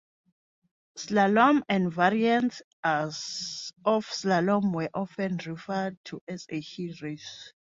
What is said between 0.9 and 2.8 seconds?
Slalom and variants